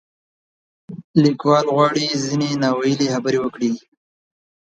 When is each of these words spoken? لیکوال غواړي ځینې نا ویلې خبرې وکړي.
لیکوال 1.23 1.65
غواړي 1.75 2.05
ځینې 2.25 2.49
نا 2.61 2.69
ویلې 2.79 3.07
خبرې 3.13 3.39
وکړي. 3.41 3.71